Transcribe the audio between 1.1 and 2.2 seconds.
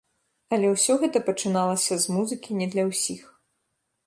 пачыналася з